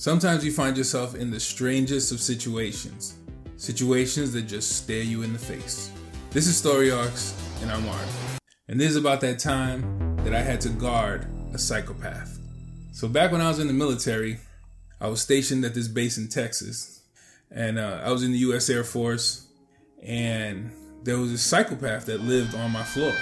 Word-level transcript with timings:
Sometimes 0.00 0.42
you 0.42 0.50
find 0.50 0.78
yourself 0.78 1.14
in 1.14 1.30
the 1.30 1.38
strangest 1.38 2.10
of 2.10 2.22
situations, 2.22 3.18
situations 3.58 4.32
that 4.32 4.46
just 4.46 4.78
stare 4.78 5.02
you 5.02 5.20
in 5.20 5.34
the 5.34 5.38
face. 5.38 5.90
This 6.30 6.46
is 6.46 6.56
Story 6.56 6.90
Arks, 6.90 7.38
and 7.60 7.70
I'm 7.70 7.86
Art. 7.86 8.08
And 8.68 8.80
this 8.80 8.88
is 8.88 8.96
about 8.96 9.20
that 9.20 9.38
time 9.38 10.16
that 10.24 10.34
I 10.34 10.40
had 10.40 10.58
to 10.62 10.70
guard 10.70 11.26
a 11.52 11.58
psychopath. 11.58 12.38
So, 12.92 13.08
back 13.08 13.30
when 13.30 13.42
I 13.42 13.48
was 13.48 13.58
in 13.58 13.66
the 13.66 13.74
military, 13.74 14.40
I 15.02 15.08
was 15.08 15.20
stationed 15.20 15.66
at 15.66 15.74
this 15.74 15.86
base 15.86 16.16
in 16.16 16.28
Texas, 16.28 17.02
and 17.50 17.78
uh, 17.78 18.00
I 18.02 18.10
was 18.10 18.22
in 18.22 18.32
the 18.32 18.38
U.S. 18.38 18.70
Air 18.70 18.84
Force, 18.84 19.48
and 20.02 20.70
there 21.02 21.18
was 21.18 21.30
a 21.30 21.36
psychopath 21.36 22.06
that 22.06 22.22
lived 22.22 22.54
on 22.54 22.70
my 22.70 22.84
floor. 22.84 23.12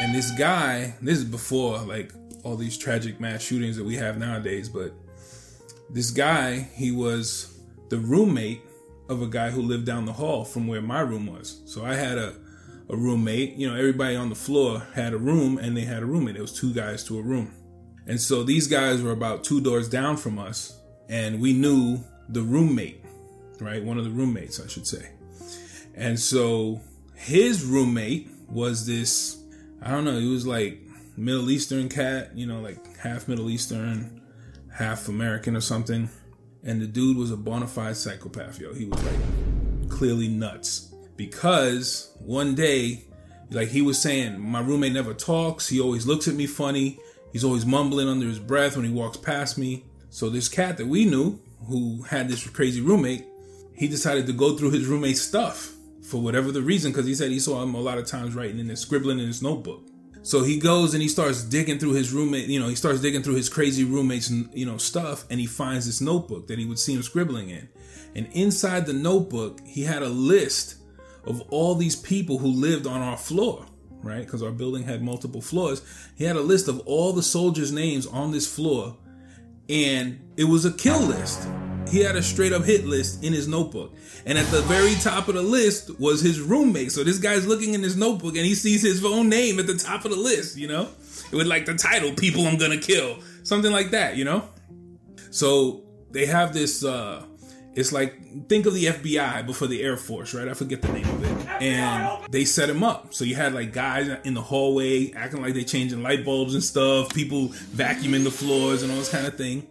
And 0.00 0.14
this 0.14 0.30
guy, 0.38 0.94
this 1.02 1.18
is 1.18 1.24
before 1.24 1.78
like 1.78 2.12
all 2.44 2.54
these 2.54 2.78
tragic 2.78 3.18
mass 3.18 3.42
shootings 3.42 3.76
that 3.76 3.84
we 3.84 3.96
have 3.96 4.18
nowadays, 4.18 4.68
but 4.68 4.94
this 5.92 6.10
guy, 6.10 6.68
he 6.74 6.92
was 6.92 7.60
the 7.88 7.98
roommate 7.98 8.62
of 9.08 9.22
a 9.22 9.26
guy 9.26 9.50
who 9.50 9.62
lived 9.62 9.86
down 9.86 10.06
the 10.06 10.12
hall 10.12 10.44
from 10.44 10.66
where 10.68 10.80
my 10.80 11.00
room 11.00 11.26
was. 11.26 11.62
So 11.66 11.84
I 11.84 11.94
had 11.94 12.16
a, 12.16 12.34
a 12.88 12.96
roommate. 12.96 13.56
You 13.56 13.68
know, 13.68 13.76
everybody 13.76 14.14
on 14.14 14.28
the 14.28 14.36
floor 14.36 14.86
had 14.94 15.12
a 15.12 15.18
room 15.18 15.58
and 15.58 15.76
they 15.76 15.82
had 15.82 16.02
a 16.02 16.06
roommate. 16.06 16.36
It 16.36 16.40
was 16.40 16.52
two 16.52 16.72
guys 16.72 17.02
to 17.04 17.18
a 17.18 17.22
room. 17.22 17.52
And 18.06 18.20
so 18.20 18.42
these 18.42 18.66
guys 18.66 19.02
were 19.02 19.12
about 19.12 19.44
two 19.44 19.60
doors 19.60 19.88
down 19.88 20.16
from 20.16 20.38
us, 20.38 20.80
and 21.08 21.40
we 21.40 21.52
knew 21.52 22.00
the 22.28 22.42
roommate, 22.42 23.04
right? 23.60 23.84
One 23.84 23.98
of 23.98 24.04
the 24.04 24.10
roommates, 24.10 24.60
I 24.60 24.68
should 24.68 24.86
say. 24.86 25.10
And 25.94 26.18
so 26.18 26.80
his 27.14 27.64
roommate 27.64 28.30
was 28.48 28.86
this, 28.86 29.42
I 29.82 29.90
don't 29.90 30.04
know, 30.04 30.18
he 30.18 30.28
was 30.28 30.46
like 30.46 30.80
Middle 31.16 31.50
Eastern 31.50 31.88
cat, 31.88 32.30
you 32.34 32.46
know, 32.46 32.60
like 32.60 32.96
half 32.96 33.28
Middle 33.28 33.50
Eastern, 33.50 34.19
half 34.72 35.08
American 35.08 35.56
or 35.56 35.60
something. 35.60 36.08
And 36.62 36.80
the 36.80 36.86
dude 36.86 37.16
was 37.16 37.30
a 37.30 37.36
bona 37.36 37.66
fide 37.66 37.96
psychopath, 37.96 38.60
yo. 38.60 38.74
He 38.74 38.86
was 38.86 39.02
like 39.02 39.90
clearly 39.90 40.28
nuts. 40.28 40.94
Because 41.16 42.14
one 42.20 42.54
day, 42.54 43.04
like 43.50 43.68
he 43.68 43.82
was 43.82 44.00
saying, 44.00 44.40
my 44.40 44.60
roommate 44.60 44.92
never 44.92 45.14
talks. 45.14 45.68
He 45.68 45.80
always 45.80 46.06
looks 46.06 46.28
at 46.28 46.34
me 46.34 46.46
funny. 46.46 46.98
He's 47.32 47.44
always 47.44 47.66
mumbling 47.66 48.08
under 48.08 48.26
his 48.26 48.38
breath 48.38 48.76
when 48.76 48.84
he 48.84 48.92
walks 48.92 49.16
past 49.16 49.58
me. 49.58 49.84
So 50.10 50.28
this 50.28 50.48
cat 50.48 50.76
that 50.78 50.86
we 50.86 51.04
knew, 51.04 51.38
who 51.66 52.02
had 52.02 52.28
this 52.28 52.46
crazy 52.48 52.80
roommate, 52.80 53.26
he 53.74 53.86
decided 53.86 54.26
to 54.26 54.32
go 54.32 54.56
through 54.56 54.70
his 54.70 54.86
roommate's 54.86 55.20
stuff 55.20 55.72
for 56.02 56.20
whatever 56.20 56.50
the 56.50 56.62
reason, 56.62 56.90
because 56.90 57.06
he 57.06 57.14
said 57.14 57.30
he 57.30 57.38
saw 57.38 57.62
him 57.62 57.74
a 57.74 57.80
lot 57.80 57.98
of 57.98 58.06
times 58.06 58.34
writing 58.34 58.58
in 58.58 58.68
his 58.68 58.80
scribbling 58.80 59.20
in 59.20 59.26
his 59.26 59.42
notebook. 59.42 59.89
So 60.22 60.42
he 60.42 60.58
goes 60.58 60.92
and 60.92 61.02
he 61.02 61.08
starts 61.08 61.42
digging 61.42 61.78
through 61.78 61.92
his 61.92 62.12
roommate, 62.12 62.48
you 62.48 62.60
know, 62.60 62.68
he 62.68 62.74
starts 62.74 63.00
digging 63.00 63.22
through 63.22 63.36
his 63.36 63.48
crazy 63.48 63.84
roommate's, 63.84 64.30
you 64.30 64.66
know, 64.66 64.76
stuff 64.76 65.24
and 65.30 65.40
he 65.40 65.46
finds 65.46 65.86
this 65.86 66.00
notebook 66.00 66.46
that 66.48 66.58
he 66.58 66.66
would 66.66 66.78
see 66.78 66.94
him 66.94 67.02
scribbling 67.02 67.50
in. 67.50 67.68
And 68.14 68.26
inside 68.32 68.86
the 68.86 68.92
notebook, 68.92 69.60
he 69.64 69.82
had 69.82 70.02
a 70.02 70.08
list 70.08 70.76
of 71.24 71.40
all 71.50 71.74
these 71.74 71.96
people 71.96 72.38
who 72.38 72.48
lived 72.48 72.86
on 72.86 73.00
our 73.00 73.16
floor, 73.16 73.64
right? 74.02 74.24
Because 74.24 74.42
our 74.42 74.50
building 74.50 74.82
had 74.82 75.02
multiple 75.02 75.40
floors. 75.40 75.82
He 76.16 76.24
had 76.24 76.36
a 76.36 76.42
list 76.42 76.68
of 76.68 76.80
all 76.80 77.12
the 77.12 77.22
soldiers' 77.22 77.72
names 77.72 78.06
on 78.06 78.30
this 78.30 78.52
floor 78.52 78.96
and 79.70 80.20
it 80.36 80.44
was 80.44 80.64
a 80.64 80.72
kill 80.72 81.00
list. 81.00 81.48
He 81.88 82.00
had 82.00 82.16
a 82.16 82.22
straight 82.22 82.52
up 82.52 82.64
hit 82.64 82.86
list 82.86 83.24
in 83.24 83.32
his 83.32 83.48
notebook. 83.48 83.94
And 84.26 84.38
at 84.38 84.46
the 84.46 84.62
very 84.62 84.94
top 84.96 85.28
of 85.28 85.34
the 85.34 85.42
list 85.42 85.98
was 85.98 86.20
his 86.20 86.40
roommate. 86.40 86.92
So 86.92 87.02
this 87.02 87.18
guy's 87.18 87.46
looking 87.46 87.74
in 87.74 87.82
his 87.82 87.96
notebook 87.96 88.36
and 88.36 88.44
he 88.44 88.54
sees 88.54 88.82
his 88.82 89.04
own 89.04 89.28
name 89.28 89.58
at 89.58 89.66
the 89.66 89.74
top 89.74 90.04
of 90.04 90.10
the 90.10 90.16
list, 90.16 90.56
you 90.56 90.68
know? 90.68 90.88
It 91.32 91.36
would 91.36 91.46
like 91.46 91.66
the 91.66 91.74
title, 91.74 92.12
People 92.12 92.46
I'm 92.46 92.58
Gonna 92.58 92.78
Kill. 92.78 93.18
Something 93.42 93.72
like 93.72 93.90
that, 93.90 94.16
you 94.16 94.24
know? 94.24 94.48
So 95.30 95.82
they 96.10 96.26
have 96.26 96.52
this 96.52 96.84
uh 96.84 97.24
it's 97.74 97.92
like 97.92 98.48
think 98.48 98.66
of 98.66 98.74
the 98.74 98.86
FBI 98.86 99.46
before 99.46 99.68
the 99.68 99.82
Air 99.82 99.96
Force, 99.96 100.34
right? 100.34 100.48
I 100.48 100.54
forget 100.54 100.82
the 100.82 100.92
name 100.92 101.08
of 101.08 101.24
it. 101.24 101.62
And 101.62 102.32
they 102.32 102.44
set 102.44 102.68
him 102.68 102.82
up. 102.82 103.14
So 103.14 103.24
you 103.24 103.36
had 103.36 103.54
like 103.54 103.72
guys 103.72 104.08
in 104.24 104.34
the 104.34 104.42
hallway 104.42 105.12
acting 105.12 105.40
like 105.40 105.54
they're 105.54 105.62
changing 105.62 106.02
light 106.02 106.24
bulbs 106.24 106.54
and 106.54 106.64
stuff, 106.64 107.14
people 107.14 107.48
vacuuming 107.48 108.24
the 108.24 108.30
floors 108.30 108.82
and 108.82 108.90
all 108.90 108.98
this 108.98 109.10
kind 109.10 109.26
of 109.26 109.36
thing. 109.36 109.66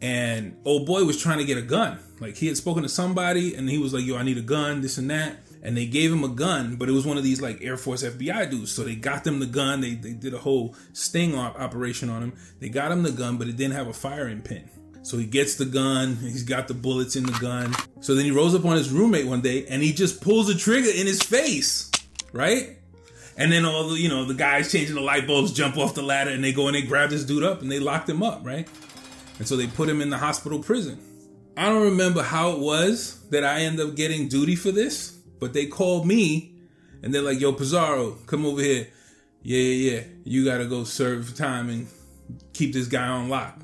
And 0.00 0.56
old 0.64 0.86
boy 0.86 1.04
was 1.04 1.20
trying 1.20 1.38
to 1.38 1.44
get 1.44 1.58
a 1.58 1.62
gun. 1.62 1.98
Like 2.20 2.36
he 2.36 2.46
had 2.46 2.56
spoken 2.56 2.82
to 2.82 2.88
somebody 2.88 3.54
and 3.54 3.68
he 3.68 3.78
was 3.78 3.92
like, 3.92 4.04
yo, 4.04 4.16
I 4.16 4.22
need 4.22 4.38
a 4.38 4.42
gun, 4.42 4.80
this 4.80 4.98
and 4.98 5.10
that. 5.10 5.36
And 5.62 5.76
they 5.76 5.84
gave 5.86 6.10
him 6.10 6.24
a 6.24 6.28
gun, 6.28 6.76
but 6.76 6.88
it 6.88 6.92
was 6.92 7.04
one 7.04 7.18
of 7.18 7.24
these 7.24 7.42
like 7.42 7.62
Air 7.62 7.76
Force 7.76 8.02
FBI 8.02 8.50
dudes. 8.50 8.72
So 8.72 8.82
they 8.82 8.94
got 8.94 9.24
them 9.24 9.40
the 9.40 9.46
gun. 9.46 9.82
They, 9.82 9.94
they 9.94 10.12
did 10.12 10.32
a 10.32 10.38
whole 10.38 10.74
sting 10.94 11.34
operation 11.36 12.08
on 12.08 12.22
him. 12.22 12.32
They 12.60 12.70
got 12.70 12.92
him 12.92 13.02
the 13.02 13.12
gun, 13.12 13.36
but 13.36 13.46
it 13.46 13.56
didn't 13.56 13.74
have 13.74 13.86
a 13.86 13.92
firing 13.92 14.40
pin. 14.40 14.70
So 15.02 15.18
he 15.18 15.26
gets 15.26 15.56
the 15.56 15.66
gun. 15.66 16.16
He's 16.16 16.44
got 16.44 16.68
the 16.68 16.74
bullets 16.74 17.16
in 17.16 17.24
the 17.24 17.38
gun. 17.40 17.74
So 18.00 18.14
then 18.14 18.24
he 18.24 18.30
rolls 18.30 18.54
up 18.54 18.64
on 18.64 18.76
his 18.76 18.90
roommate 18.90 19.26
one 19.26 19.40
day 19.42 19.66
and 19.66 19.82
he 19.82 19.92
just 19.92 20.20
pulls 20.22 20.46
the 20.46 20.54
trigger 20.54 20.90
in 20.90 21.06
his 21.06 21.22
face, 21.22 21.90
right? 22.32 22.78
And 23.36 23.50
then 23.50 23.64
all 23.64 23.88
the, 23.88 23.98
you 23.98 24.08
know, 24.08 24.24
the 24.24 24.34
guys 24.34 24.70
changing 24.70 24.94
the 24.94 25.00
light 25.00 25.26
bulbs 25.26 25.52
jump 25.52 25.78
off 25.78 25.94
the 25.94 26.02
ladder 26.02 26.30
and 26.30 26.44
they 26.44 26.52
go 26.52 26.66
and 26.66 26.76
they 26.76 26.82
grab 26.82 27.10
this 27.10 27.24
dude 27.24 27.42
up 27.42 27.62
and 27.62 27.70
they 27.70 27.78
locked 27.78 28.08
him 28.08 28.22
up, 28.22 28.44
right? 28.44 28.68
And 29.40 29.48
so 29.48 29.56
they 29.56 29.66
put 29.66 29.88
him 29.88 30.02
in 30.02 30.10
the 30.10 30.18
hospital 30.18 30.58
prison. 30.58 30.98
I 31.56 31.70
don't 31.70 31.84
remember 31.84 32.22
how 32.22 32.50
it 32.50 32.58
was 32.58 33.26
that 33.30 33.42
I 33.42 33.60
ended 33.60 33.86
up 33.86 33.94
getting 33.96 34.28
duty 34.28 34.54
for 34.54 34.70
this, 34.70 35.12
but 35.12 35.54
they 35.54 35.64
called 35.64 36.06
me 36.06 36.56
and 37.02 37.14
they're 37.14 37.22
like, 37.22 37.40
yo, 37.40 37.54
Pizarro, 37.54 38.18
come 38.26 38.44
over 38.44 38.60
here. 38.60 38.88
Yeah, 39.42 39.58
yeah, 39.58 39.92
yeah. 39.92 40.00
You 40.24 40.44
gotta 40.44 40.66
go 40.66 40.84
serve 40.84 41.34
time 41.34 41.70
and 41.70 41.86
keep 42.52 42.74
this 42.74 42.86
guy 42.86 43.08
on 43.08 43.30
lock. 43.30 43.58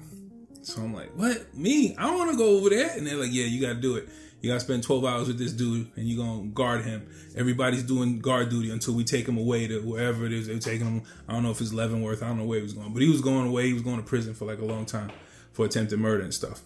So 0.63 0.81
I'm 0.81 0.95
like, 0.95 1.15
what? 1.15 1.55
Me? 1.55 1.95
I 1.99 2.05
don't 2.07 2.17
wanna 2.17 2.39
go 2.39 2.57
over 2.57 2.71
there. 2.71 2.97
And 2.97 3.07
they're 3.07 3.19
like, 3.19 3.35
yeah, 3.35 3.45
you 3.45 3.61
gotta 3.61 3.79
do 3.79 3.97
it. 3.97 4.09
You 4.41 4.49
gotta 4.49 4.61
spend 4.61 4.83
12 4.83 5.05
hours 5.05 5.29
with 5.29 5.39
this 5.39 5.53
dude 5.53 5.91
and 5.95 6.09
you're 6.09 6.25
gonna 6.25 6.47
guard 6.47 6.87
him. 6.87 7.07
Everybody's 7.37 7.83
doing 7.83 8.21
guard 8.21 8.49
duty 8.49 8.71
until 8.71 8.95
we 8.95 9.05
take 9.05 9.29
him 9.29 9.37
away 9.37 9.67
to 9.67 9.81
wherever 9.81 10.25
it 10.25 10.33
is 10.33 10.47
they're 10.47 10.59
taking 10.59 10.87
him. 10.87 11.03
I 11.29 11.35
don't 11.35 11.43
know 11.43 11.51
if 11.51 11.61
it's 11.61 11.75
Leavenworth, 11.75 12.23
I 12.23 12.29
don't 12.29 12.39
know 12.39 12.47
where 12.47 12.61
he 12.61 12.63
was 12.63 12.73
going, 12.73 12.95
but 12.95 13.03
he 13.03 13.11
was 13.11 13.21
going 13.21 13.47
away. 13.47 13.67
He 13.67 13.75
was 13.75 13.83
going 13.83 13.99
to 13.99 14.03
prison 14.03 14.33
for 14.33 14.47
like 14.47 14.61
a 14.61 14.65
long 14.65 14.87
time 14.87 15.11
for 15.57 15.65
attempted 15.65 15.99
murder 15.99 16.23
and 16.23 16.35
stuff. 16.35 16.61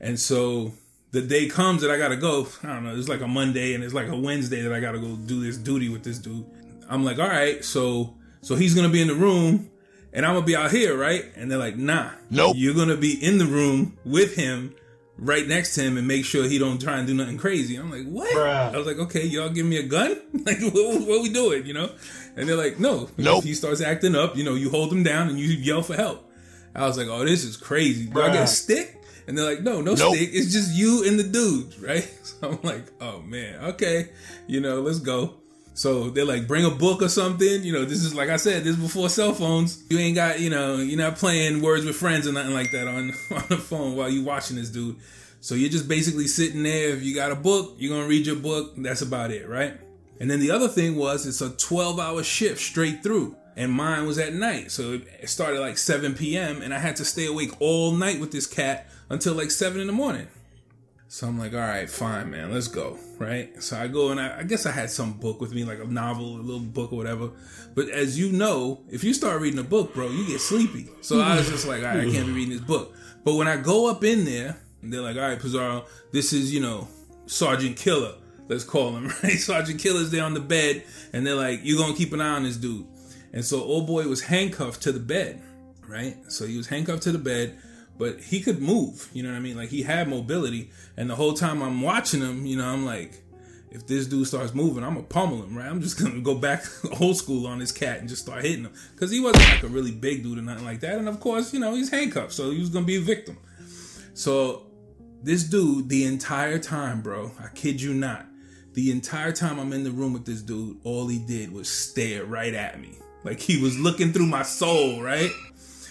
And 0.00 0.18
so 0.18 0.72
the 1.12 1.22
day 1.22 1.48
comes 1.48 1.82
that 1.82 1.90
I 1.90 1.98
gotta 1.98 2.16
go. 2.16 2.48
I 2.64 2.74
don't 2.74 2.84
know. 2.84 2.96
It's 2.96 3.08
like 3.08 3.20
a 3.20 3.28
Monday 3.28 3.74
and 3.74 3.84
it's 3.84 3.94
like 3.94 4.08
a 4.08 4.16
Wednesday 4.16 4.60
that 4.62 4.72
I 4.72 4.80
gotta 4.80 4.98
go 4.98 5.14
do 5.14 5.40
this 5.40 5.56
duty 5.56 5.88
with 5.88 6.02
this 6.02 6.18
dude. 6.18 6.44
I'm 6.90 7.04
like, 7.04 7.20
all 7.20 7.28
right, 7.28 7.64
so 7.64 8.14
so 8.40 8.56
he's 8.56 8.74
gonna 8.74 8.88
be 8.88 9.00
in 9.00 9.06
the 9.06 9.14
room 9.14 9.70
and 10.12 10.26
I'm 10.26 10.34
gonna 10.34 10.44
be 10.44 10.56
out 10.56 10.72
here, 10.72 10.98
right? 10.98 11.26
And 11.36 11.48
they're 11.48 11.58
like, 11.58 11.76
nah, 11.76 12.10
nope. 12.28 12.56
You're 12.58 12.74
gonna 12.74 12.96
be 12.96 13.24
in 13.24 13.38
the 13.38 13.46
room 13.46 13.96
with 14.04 14.34
him, 14.34 14.74
right 15.16 15.46
next 15.46 15.76
to 15.76 15.82
him, 15.82 15.96
and 15.96 16.08
make 16.08 16.24
sure 16.24 16.48
he 16.48 16.58
don't 16.58 16.80
try 16.80 16.98
and 16.98 17.06
do 17.06 17.14
nothing 17.14 17.38
crazy. 17.38 17.76
I'm 17.76 17.90
like, 17.90 18.06
what? 18.06 18.34
Bruh. 18.34 18.74
I 18.74 18.76
was 18.76 18.86
like, 18.86 18.98
okay, 18.98 19.26
y'all 19.26 19.50
give 19.50 19.64
me 19.66 19.76
a 19.76 19.84
gun? 19.84 20.20
like, 20.44 20.60
what, 20.60 21.06
what 21.06 21.22
we 21.22 21.32
doing? 21.32 21.66
You 21.66 21.74
know? 21.74 21.90
And 22.36 22.48
they're 22.48 22.56
like, 22.56 22.80
no. 22.80 23.10
Nope. 23.16 23.38
If 23.38 23.44
he 23.44 23.54
starts 23.54 23.80
acting 23.80 24.16
up, 24.16 24.36
you 24.36 24.42
know, 24.42 24.56
you 24.56 24.70
hold 24.70 24.92
him 24.92 25.04
down 25.04 25.28
and 25.28 25.38
you 25.38 25.46
yell 25.46 25.82
for 25.82 25.94
help. 25.94 26.27
I 26.78 26.86
was 26.86 26.96
like, 26.96 27.08
oh, 27.08 27.24
this 27.24 27.44
is 27.44 27.56
crazy. 27.56 28.06
Do 28.06 28.12
Bruh. 28.12 28.30
I 28.30 28.32
get 28.32 28.44
a 28.44 28.46
stick? 28.46 29.02
And 29.26 29.36
they're 29.36 29.44
like, 29.44 29.62
no, 29.62 29.80
no 29.80 29.94
nope. 29.94 30.14
stick. 30.14 30.30
It's 30.32 30.52
just 30.52 30.74
you 30.74 31.06
and 31.06 31.18
the 31.18 31.24
dudes, 31.24 31.78
right? 31.78 32.08
So 32.38 32.50
I'm 32.50 32.58
like, 32.62 32.84
oh 33.00 33.20
man, 33.22 33.64
okay, 33.70 34.10
you 34.46 34.60
know, 34.60 34.80
let's 34.80 35.00
go. 35.00 35.34
So 35.74 36.08
they're 36.10 36.24
like, 36.24 36.46
bring 36.46 36.64
a 36.64 36.70
book 36.70 37.02
or 37.02 37.08
something. 37.08 37.64
You 37.64 37.72
know, 37.72 37.84
this 37.84 38.04
is 38.04 38.14
like 38.14 38.28
I 38.28 38.36
said, 38.36 38.62
this 38.62 38.76
is 38.76 38.80
before 38.80 39.08
cell 39.08 39.32
phones. 39.32 39.82
You 39.90 39.98
ain't 39.98 40.14
got, 40.14 40.38
you 40.38 40.48
know, 40.48 40.76
you're 40.76 40.98
not 40.98 41.16
playing 41.16 41.62
words 41.62 41.84
with 41.84 41.96
friends 41.96 42.28
or 42.28 42.32
nothing 42.32 42.54
like 42.54 42.70
that 42.70 42.86
on 42.86 43.10
on 43.34 43.44
the 43.48 43.56
phone 43.56 43.96
while 43.96 44.08
you 44.08 44.22
watching 44.22 44.56
this 44.56 44.70
dude. 44.70 44.96
So 45.40 45.56
you're 45.56 45.70
just 45.70 45.88
basically 45.88 46.28
sitting 46.28 46.62
there. 46.62 46.90
If 46.90 47.02
you 47.02 47.12
got 47.12 47.32
a 47.32 47.36
book, 47.36 47.74
you're 47.78 47.96
gonna 47.96 48.08
read 48.08 48.24
your 48.24 48.36
book. 48.36 48.74
That's 48.76 49.02
about 49.02 49.32
it, 49.32 49.48
right? 49.48 49.74
And 50.20 50.30
then 50.30 50.38
the 50.38 50.52
other 50.52 50.68
thing 50.68 50.94
was 50.94 51.26
it's 51.26 51.40
a 51.40 51.50
12 51.50 51.98
hour 51.98 52.22
shift 52.22 52.60
straight 52.60 53.02
through 53.02 53.36
and 53.58 53.72
mine 53.72 54.06
was 54.06 54.18
at 54.18 54.32
night. 54.32 54.70
So 54.70 55.00
it 55.20 55.28
started 55.28 55.58
like 55.58 55.76
7 55.76 56.14
p.m. 56.14 56.62
and 56.62 56.72
I 56.72 56.78
had 56.78 56.94
to 56.96 57.04
stay 57.04 57.26
awake 57.26 57.50
all 57.60 57.90
night 57.90 58.20
with 58.20 58.30
this 58.30 58.46
cat 58.46 58.88
until 59.10 59.34
like 59.34 59.50
7 59.50 59.80
in 59.80 59.88
the 59.88 59.92
morning. 59.92 60.28
So 61.08 61.26
I'm 61.26 61.38
like, 61.38 61.54
all 61.54 61.58
right, 61.58 61.90
fine, 61.90 62.30
man, 62.30 62.52
let's 62.52 62.68
go. 62.68 62.98
Right. 63.18 63.60
So 63.60 63.76
I 63.76 63.88
go 63.88 64.10
and 64.10 64.20
I, 64.20 64.38
I, 64.38 64.42
guess 64.44 64.64
I 64.64 64.70
had 64.70 64.90
some 64.90 65.14
book 65.14 65.40
with 65.40 65.52
me, 65.52 65.64
like 65.64 65.80
a 65.80 65.86
novel, 65.86 66.36
a 66.36 66.42
little 66.42 66.60
book 66.60 66.92
or 66.92 66.96
whatever. 66.96 67.30
But 67.74 67.88
as 67.88 68.16
you 68.16 68.30
know, 68.30 68.84
if 68.90 69.02
you 69.02 69.12
start 69.12 69.40
reading 69.40 69.58
a 69.58 69.64
book, 69.64 69.92
bro, 69.92 70.08
you 70.08 70.24
get 70.26 70.40
sleepy. 70.40 70.88
So 71.00 71.20
I 71.20 71.34
was 71.34 71.48
just 71.48 71.66
like, 71.66 71.82
I 71.82 72.04
can't 72.04 72.26
be 72.26 72.32
reading 72.32 72.52
this 72.52 72.60
book. 72.60 72.94
But 73.24 73.34
when 73.34 73.48
I 73.48 73.56
go 73.56 73.90
up 73.90 74.04
in 74.04 74.24
there, 74.24 74.60
they're 74.84 75.00
like, 75.00 75.16
all 75.16 75.22
right, 75.22 75.40
Pizarro, 75.40 75.84
this 76.12 76.32
is, 76.32 76.54
you 76.54 76.60
know, 76.60 76.86
Sergeant 77.26 77.76
Killer. 77.76 78.14
Let's 78.46 78.64
call 78.64 78.96
him, 78.96 79.08
right? 79.22 79.32
Sergeant 79.32 79.80
Killer's 79.80 80.10
there 80.10 80.22
on 80.22 80.34
the 80.34 80.40
bed, 80.40 80.84
and 81.12 81.26
they're 81.26 81.34
like, 81.34 81.60
you're 81.64 81.84
to 81.84 81.94
keep 81.94 82.12
an 82.12 82.20
eye 82.20 82.36
on 82.36 82.44
this 82.44 82.56
dude. 82.56 82.86
And 83.32 83.44
so 83.44 83.62
old 83.62 83.86
boy 83.86 84.06
was 84.08 84.22
handcuffed 84.22 84.82
to 84.82 84.92
the 84.92 85.00
bed, 85.00 85.42
right? 85.86 86.16
So 86.28 86.46
he 86.46 86.56
was 86.56 86.66
handcuffed 86.66 87.02
to 87.04 87.12
the 87.12 87.18
bed, 87.18 87.58
but 87.98 88.20
he 88.20 88.40
could 88.40 88.60
move, 88.60 89.08
you 89.12 89.22
know 89.22 89.30
what 89.30 89.36
I 89.36 89.40
mean? 89.40 89.56
Like 89.56 89.68
he 89.68 89.82
had 89.82 90.08
mobility. 90.08 90.70
And 90.96 91.10
the 91.10 91.16
whole 91.16 91.34
time 91.34 91.62
I'm 91.62 91.82
watching 91.82 92.20
him, 92.20 92.46
you 92.46 92.56
know, 92.56 92.66
I'm 92.66 92.84
like, 92.84 93.22
if 93.70 93.86
this 93.86 94.06
dude 94.06 94.26
starts 94.26 94.54
moving, 94.54 94.82
I'm 94.82 94.94
gonna 94.94 95.06
pummel 95.06 95.42
him, 95.42 95.56
right? 95.56 95.66
I'm 95.66 95.82
just 95.82 96.00
gonna 96.00 96.20
go 96.20 96.34
back 96.34 96.64
old 97.00 97.16
school 97.16 97.46
on 97.46 97.58
this 97.58 97.72
cat 97.72 97.98
and 97.98 98.08
just 98.08 98.22
start 98.22 98.44
hitting 98.44 98.64
him. 98.64 98.72
Cause 98.96 99.10
he 99.10 99.20
wasn't 99.20 99.44
like 99.44 99.62
a 99.62 99.68
really 99.68 99.90
big 99.90 100.22
dude 100.22 100.38
or 100.38 100.42
nothing 100.42 100.64
like 100.64 100.80
that. 100.80 100.98
And 100.98 101.08
of 101.08 101.20
course, 101.20 101.52
you 101.52 101.60
know, 101.60 101.74
he's 101.74 101.90
handcuffed, 101.90 102.32
so 102.32 102.50
he 102.50 102.60
was 102.60 102.70
gonna 102.70 102.86
be 102.86 102.96
a 102.96 103.00
victim. 103.00 103.36
So 104.14 104.66
this 105.22 105.44
dude, 105.44 105.88
the 105.88 106.04
entire 106.04 106.58
time, 106.58 107.02
bro, 107.02 107.32
I 107.38 107.48
kid 107.54 107.80
you 107.80 107.92
not, 107.92 108.26
the 108.72 108.90
entire 108.90 109.32
time 109.32 109.58
I'm 109.58 109.72
in 109.72 109.84
the 109.84 109.90
room 109.90 110.12
with 110.12 110.24
this 110.24 110.42
dude, 110.42 110.78
all 110.84 111.08
he 111.08 111.18
did 111.18 111.52
was 111.52 111.68
stare 111.68 112.24
right 112.24 112.54
at 112.54 112.80
me. 112.80 112.96
Like 113.24 113.40
he 113.40 113.60
was 113.60 113.78
looking 113.78 114.12
through 114.12 114.26
my 114.26 114.42
soul, 114.42 115.02
right? 115.02 115.30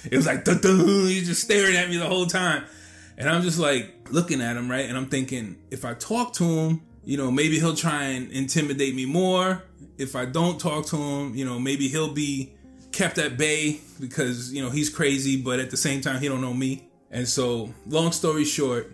It 0.10 0.16
was 0.16 0.26
like, 0.26 0.48
he's 0.48 1.28
just 1.28 1.42
staring 1.42 1.76
at 1.76 1.90
me 1.90 1.98
the 1.98 2.08
whole 2.08 2.26
time. 2.26 2.64
And 3.18 3.28
I'm 3.30 3.42
just 3.42 3.60
like 3.60 3.94
looking 4.12 4.42
at 4.42 4.56
him, 4.56 4.70
right? 4.70 4.88
And 4.88 4.98
I'm 4.98 5.08
thinking, 5.08 5.58
if 5.72 5.86
I 5.86 5.94
talk 5.96 6.34
to 6.34 6.44
him, 6.44 6.82
you 7.04 7.18
know, 7.18 7.32
maybe 7.32 7.60
he'll 7.60 7.76
try 7.76 8.04
and 8.04 8.32
intimidate 8.32 8.96
me 8.96 9.06
more. 9.06 9.64
If 9.98 10.16
I 10.16 10.26
don't 10.26 10.60
talk 10.60 10.86
to 10.88 10.98
him, 10.98 11.36
you 11.36 11.46
know, 11.46 11.60
maybe 11.60 11.88
he'll 11.88 12.14
be 12.14 12.54
kept 12.92 13.18
at 13.18 13.38
bay 13.38 13.80
because, 14.00 14.54
you 14.54 14.62
know, 14.62 14.70
he's 14.70 14.90
crazy, 14.90 15.42
but 15.42 15.60
at 15.60 15.72
the 15.72 15.78
same 15.78 16.02
time, 16.02 16.20
he 16.20 16.28
don't 16.28 16.42
know 16.42 16.54
me. 16.54 16.90
And 17.10 17.28
so, 17.28 17.74
long 17.88 18.12
story 18.12 18.44
short, 18.44 18.94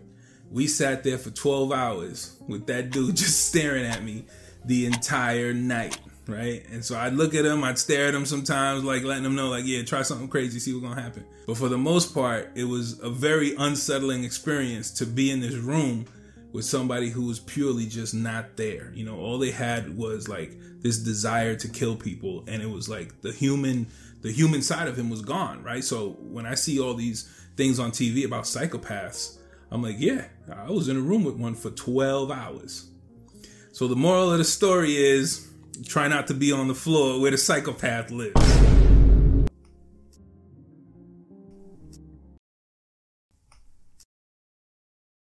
we 0.52 0.68
sat 0.68 1.04
there 1.04 1.18
for 1.18 1.32
12 1.32 1.72
hours 1.72 2.38
with 2.48 2.68
that 2.68 2.92
dude 2.92 3.16
just 3.16 3.48
staring 3.48 3.86
at 3.86 4.04
me 4.04 4.26
the 4.66 4.86
entire 4.86 5.54
night 5.54 5.98
right? 6.28 6.64
And 6.72 6.84
so 6.84 6.98
I'd 6.98 7.14
look 7.14 7.34
at 7.36 7.46
him, 7.46 7.64
I'd 7.64 7.78
stare 7.78 8.08
at 8.08 8.16
him 8.16 8.26
sometimes, 8.26 8.84
like 8.84 9.04
letting 9.04 9.26
him 9.26 9.36
know, 9.36 9.50
like, 9.50 9.66
yeah, 9.66 9.84
try 9.84 10.02
something 10.02 10.28
crazy, 10.28 10.60
see 10.60 10.74
what's 10.74 10.86
gonna 10.86 11.02
happen. 11.02 11.26
But 11.46 11.58
for 11.58 11.70
the 11.70 11.78
most 11.78 12.14
part, 12.14 12.52
it 12.56 12.64
was 12.66 13.00
a 13.00 13.10
very 13.10 13.56
unsettling 13.56 14.24
experience 14.24 14.92
to 14.92 15.06
be 15.06 15.32
in 15.32 15.42
this 15.42 15.56
room 15.56 16.06
with 16.54 16.66
somebody 16.66 17.10
who 17.10 17.26
was 17.26 17.40
purely 17.40 17.86
just 17.86 18.14
not 18.14 18.58
there. 18.58 18.92
You 18.94 19.06
know, 19.06 19.18
all 19.18 19.40
they 19.40 19.52
had 19.52 19.98
was 19.98 20.30
like 20.30 20.56
this 20.82 20.98
desire 21.00 21.56
to 21.56 21.68
kill 21.68 21.96
people, 21.96 22.44
and 22.48 22.62
it 22.62 22.70
was 22.70 22.88
like 22.88 23.22
the 23.22 23.32
human, 23.32 23.88
the 24.22 24.32
human 24.32 24.62
side 24.62 24.88
of 24.88 24.98
him 24.98 25.10
was 25.10 25.22
gone, 25.22 25.64
right? 25.64 25.84
So 25.84 26.12
when 26.20 26.46
I 26.46 26.56
see 26.56 26.80
all 26.80 26.94
these 26.94 27.24
things 27.58 27.80
on 27.80 27.92
TV 27.92 28.26
about 28.26 28.44
psychopaths, 28.44 29.38
I'm 29.72 29.82
like, 29.82 29.96
yeah, 29.98 30.26
I 30.56 30.70
was 30.70 30.88
in 30.88 30.98
a 30.98 31.02
room 31.02 31.24
with 31.24 31.36
one 31.36 31.56
for 31.56 31.72
12 31.72 32.30
hours. 32.30 32.90
So 33.72 33.88
the 33.88 33.96
moral 33.96 34.32
of 34.32 34.38
the 34.38 34.44
story 34.44 34.96
is 34.96 35.48
try 35.86 36.08
not 36.08 36.28
to 36.28 36.34
be 36.34 36.52
on 36.52 36.68
the 36.68 36.76
floor 36.76 37.20
where 37.20 37.32
the 37.32 37.38
psychopath 37.38 38.12
lives. 38.12 38.73